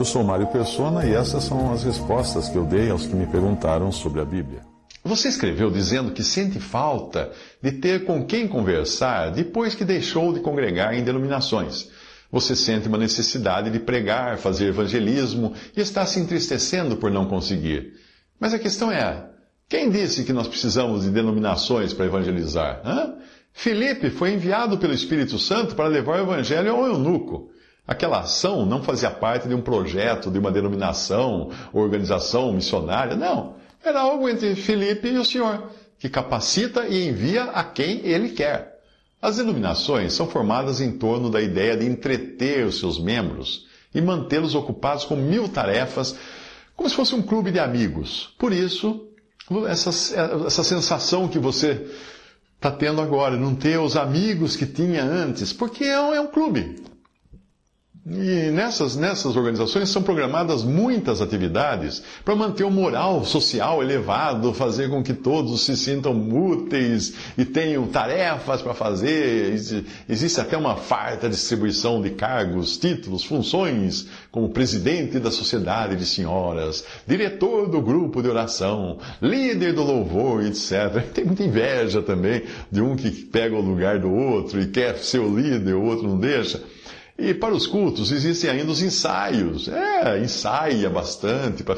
[0.00, 3.26] Eu sou Mário Persona e essas são as respostas que eu dei aos que me
[3.26, 4.62] perguntaram sobre a Bíblia.
[5.04, 7.30] Você escreveu dizendo que sente falta
[7.62, 11.90] de ter com quem conversar depois que deixou de congregar em denominações.
[12.32, 17.92] Você sente uma necessidade de pregar, fazer evangelismo e está se entristecendo por não conseguir.
[18.40, 19.28] Mas a questão é:
[19.68, 22.80] quem disse que nós precisamos de denominações para evangelizar?
[22.86, 23.16] Hã?
[23.52, 27.50] Filipe foi enviado pelo Espírito Santo para levar o evangelho ao eunuco.
[27.90, 33.56] Aquela ação não fazia parte de um projeto, de uma denominação, organização missionária, não.
[33.84, 38.78] Era algo entre Filipe e o Senhor, que capacita e envia a quem ele quer.
[39.20, 44.54] As denominações são formadas em torno da ideia de entreter os seus membros e mantê-los
[44.54, 46.14] ocupados com mil tarefas,
[46.76, 48.32] como se fosse um clube de amigos.
[48.38, 49.04] Por isso,
[49.66, 49.90] essa,
[50.46, 51.90] essa sensação que você
[52.54, 56.28] está tendo agora, não ter os amigos que tinha antes, porque é um, é um
[56.28, 56.88] clube.
[58.06, 64.88] E nessas, nessas organizações são programadas muitas atividades para manter o moral social elevado, fazer
[64.88, 69.52] com que todos se sintam úteis e tenham tarefas para fazer.
[70.08, 76.82] Existe até uma farta distribuição de cargos, títulos, funções, como presidente da sociedade de senhoras,
[77.06, 81.04] diretor do grupo de oração, líder do louvor, etc.
[81.12, 85.18] Tem muita inveja também de um que pega o lugar do outro e quer ser
[85.18, 86.62] o líder, o outro não deixa.
[87.20, 89.68] E para os cultos existem ainda os ensaios.
[89.68, 91.76] É, ensaia bastante para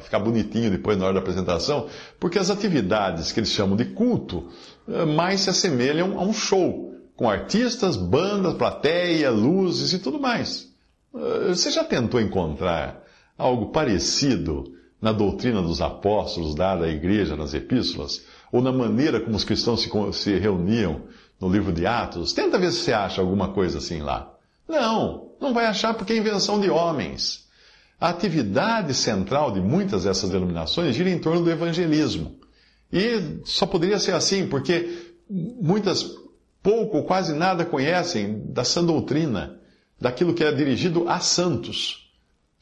[0.00, 1.86] ficar bonitinho depois na hora da apresentação,
[2.18, 4.48] porque as atividades que eles chamam de culto
[4.88, 10.68] eh, mais se assemelham a um show, com artistas, bandas, plateia, luzes e tudo mais.
[11.14, 13.04] Eh, você já tentou encontrar
[13.38, 18.24] algo parecido na doutrina dos apóstolos dada à igreja nas epístolas?
[18.50, 21.02] Ou na maneira como os cristãos se reuniam
[21.40, 22.32] no livro de Atos?
[22.32, 24.34] Tenta ver se você acha alguma coisa assim lá.
[24.70, 27.48] Não, não vai achar porque é invenção de homens.
[28.00, 32.38] A atividade central de muitas dessas denominações gira em torno do evangelismo.
[32.92, 36.14] E só poderia ser assim porque muitas
[36.62, 39.58] pouco ou quase nada conhecem da sã doutrina,
[40.00, 42.10] daquilo que é dirigido a santos.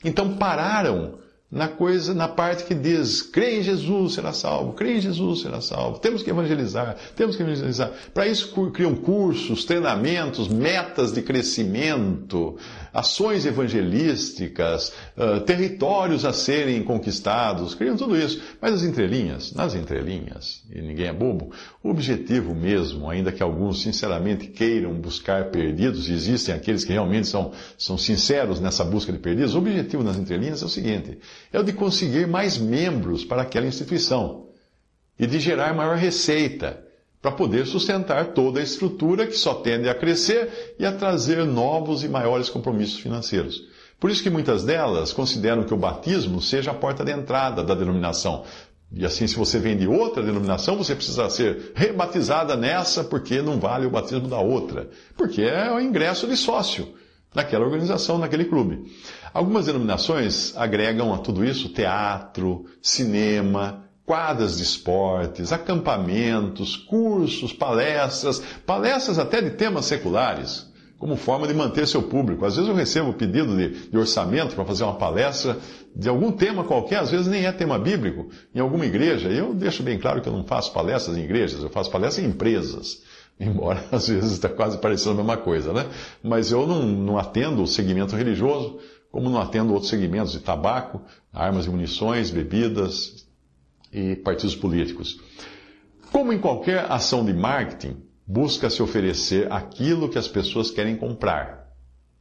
[0.03, 1.19] Então pararam
[1.51, 5.63] na coisa, na parte que diz, crê em Jesus, será salvo, crê em Jesus, será
[5.63, 5.99] salvo.
[5.99, 7.91] Temos que evangelizar, temos que evangelizar.
[8.13, 12.59] Para isso criam cursos, treinamentos, metas de crescimento,
[12.93, 18.43] ações evangelísticas, uh, territórios a serem conquistados, criam tudo isso.
[18.61, 21.51] Mas as entrelinhas, nas entrelinhas, e ninguém é bobo,
[21.83, 27.27] o objetivo mesmo, ainda que alguns sinceramente queiram buscar perdidos, e existem aqueles que realmente
[27.27, 31.19] são, são sinceros nessa busca de perdidos, o objetivo nas entrelinhas é o seguinte,
[31.53, 34.49] é o de conseguir mais membros para aquela instituição
[35.19, 36.85] e de gerar maior receita
[37.21, 42.05] para poder sustentar toda a estrutura que só tende a crescer e a trazer novos
[42.05, 43.67] e maiores compromissos financeiros.
[43.99, 47.75] Por isso que muitas delas consideram que o batismo seja a porta de entrada da
[47.75, 48.45] denominação.
[48.93, 53.59] E assim, se você vem de outra denominação, você precisa ser rebatizada nessa, porque não
[53.59, 54.89] vale o batismo da outra.
[55.17, 56.95] Porque é o ingresso de sócio
[57.35, 58.91] naquela organização, naquele clube.
[59.33, 69.19] Algumas denominações agregam a tudo isso teatro, cinema, quadras de esportes, acampamentos, cursos, palestras, palestras
[69.19, 70.67] até de temas seculares,
[70.99, 72.47] como forma de manter seu público.
[72.47, 75.59] Às vezes eu recebo pedido de, de orçamento para fazer uma palestra
[75.95, 79.29] de algum tema qualquer, às vezes nem é tema bíblico, em alguma igreja.
[79.29, 82.31] Eu deixo bem claro que eu não faço palestras em igrejas, eu faço palestras em
[82.31, 83.03] empresas.
[83.39, 85.87] Embora às vezes está quase parecendo a mesma coisa, né?
[86.23, 88.79] Mas eu não, não atendo o segmento religioso,
[89.11, 91.03] como não atendo outros segmentos de tabaco,
[91.33, 93.27] armas e munições, bebidas
[93.93, 95.19] e partidos políticos.
[96.13, 97.97] Como em qualquer ação de marketing,
[98.27, 101.69] busca-se oferecer aquilo que as pessoas querem comprar.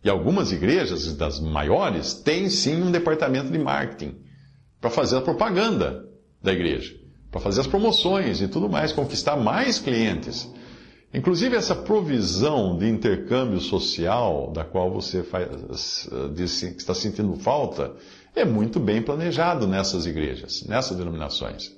[0.03, 4.15] E algumas igrejas, das maiores, têm sim um departamento de marketing
[4.79, 6.05] para fazer a propaganda
[6.41, 6.95] da igreja,
[7.31, 10.49] para fazer as promoções e tudo mais, conquistar mais clientes.
[11.17, 16.43] Inclusive, essa provisão de intercâmbio social, da qual você que
[16.77, 17.95] está sentindo falta,
[18.35, 21.75] é muito bem planejado nessas igrejas, nessas denominações.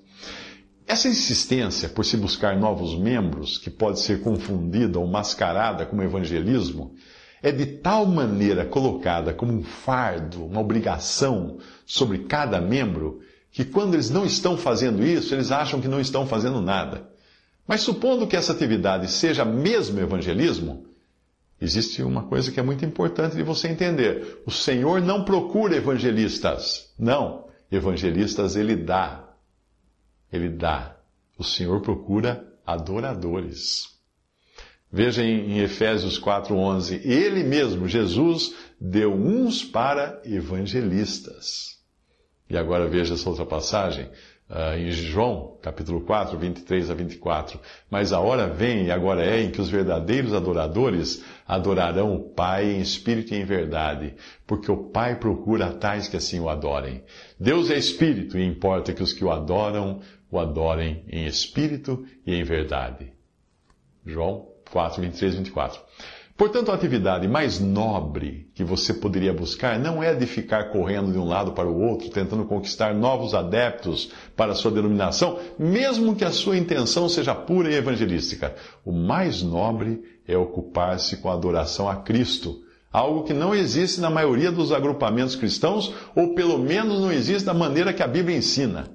[0.86, 6.96] Essa insistência por se buscar novos membros, que pode ser confundida ou mascarada como evangelismo,
[7.42, 13.22] é de tal maneira colocada como um fardo, uma obrigação sobre cada membro,
[13.54, 17.08] que quando eles não estão fazendo isso, eles acham que não estão fazendo nada.
[17.70, 20.88] Mas supondo que essa atividade seja mesmo evangelismo,
[21.62, 24.42] existe uma coisa que é muito importante de você entender.
[24.44, 26.92] O Senhor não procura evangelistas.
[26.98, 27.48] Não.
[27.72, 29.36] Evangelistas ele dá.
[30.34, 30.96] Ele dá.
[31.38, 33.90] O Senhor procura adoradores.
[34.92, 41.78] Veja em, Efésios 4:11, ele mesmo, Jesus, deu uns para evangelistas.
[42.50, 44.10] E agora veja essa outra passagem,
[44.50, 47.60] uh, em João, capítulo 4, 23 a 24.
[47.90, 52.72] Mas a hora vem, e agora é, em que os verdadeiros adoradores adorarão o Pai
[52.72, 54.16] em espírito e em verdade,
[54.48, 57.04] porque o Pai procura tais que assim o adorem.
[57.40, 60.02] Deus é espírito, e importa que os que o adoram
[60.32, 63.14] o adorem em espírito e em verdade.
[64.06, 65.82] João 4, 23 e 24.
[66.40, 71.18] Portanto, a atividade mais nobre que você poderia buscar não é de ficar correndo de
[71.18, 76.24] um lado para o outro, tentando conquistar novos adeptos para a sua denominação, mesmo que
[76.24, 78.56] a sua intenção seja pura e evangelística.
[78.86, 84.10] O mais nobre é ocupar-se com a adoração a Cristo, algo que não existe na
[84.10, 88.90] maioria dos agrupamentos cristãos, ou pelo menos não existe da maneira que a Bíblia ensina.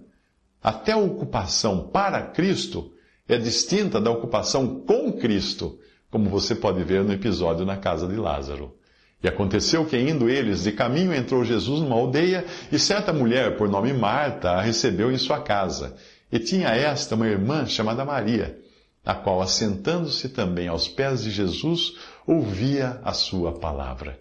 [0.63, 2.91] Até a ocupação para Cristo
[3.29, 5.79] é distinta da ocupação com Cristo,
[6.15, 8.73] como você pode ver no episódio na casa de Lázaro.
[9.21, 13.69] E aconteceu que, indo eles de caminho, entrou Jesus numa aldeia, e certa mulher, por
[13.69, 15.97] nome Marta, a recebeu em sua casa.
[16.31, 18.57] E tinha esta uma irmã chamada Maria,
[19.05, 21.95] a qual, assentando-se também aos pés de Jesus,
[22.25, 24.17] ouvia a sua palavra.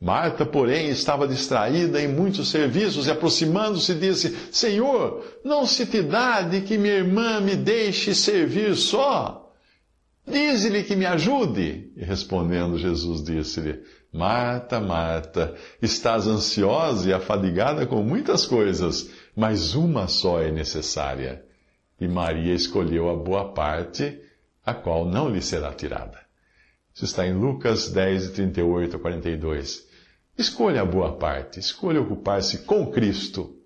[0.00, 6.40] Marta, porém, estava distraída em muitos serviços e, aproximando-se, disse: Senhor, não se te dá
[6.40, 9.43] de que minha irmã me deixe servir só?
[10.26, 11.92] Dize-lhe que me ajude.
[11.96, 13.82] E respondendo, Jesus disse-lhe:
[14.12, 21.44] Marta, Marta, estás ansiosa e afadigada com muitas coisas, mas uma só é necessária.
[22.00, 24.20] E Maria escolheu a boa parte,
[24.64, 26.18] a qual não lhe será tirada.
[26.94, 29.84] Isso está em Lucas 10, 38 a 42.
[30.38, 33.56] Escolha a boa parte, escolha ocupar-se com Cristo,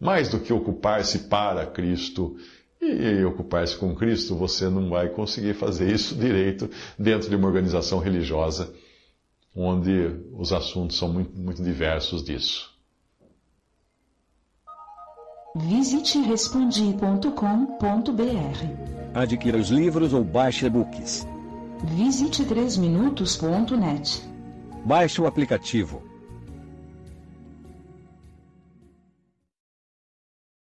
[0.00, 2.36] mais do que ocupar-se para Cristo.
[2.82, 6.68] E ocupar-se com Cristo, você não vai conseguir fazer isso direito
[6.98, 8.74] dentro de uma organização religiosa,
[9.54, 12.72] onde os assuntos são muito, muito diversos disso.
[15.54, 17.28] Visite respondi.com.br.
[19.14, 21.26] Adquira os livros ou baixe e-books
[21.84, 24.22] Visite 3minutos.net.
[24.84, 26.11] Baixe o aplicativo